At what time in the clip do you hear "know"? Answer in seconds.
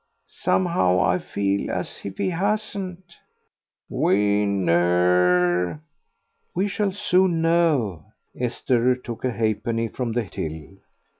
7.43-8.05